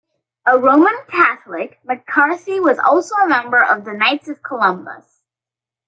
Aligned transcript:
A 0.47 0.57
Roman 0.57 0.97
Catholic, 1.09 1.77
MacCarthy 1.87 2.59
was 2.59 2.79
also 2.79 3.13
a 3.17 3.27
member 3.29 3.63
of 3.63 3.85
the 3.85 3.93
Knights 3.93 4.27
of 4.29 4.41
Columbus. 4.41 5.21